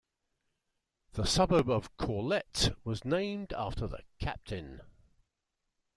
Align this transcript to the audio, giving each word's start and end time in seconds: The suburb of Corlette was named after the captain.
The 1.13 1.27
suburb 1.27 1.69
of 1.69 1.95
Corlette 1.95 2.73
was 2.83 3.05
named 3.05 3.53
after 3.53 3.85
the 3.85 3.99
captain. 4.17 4.81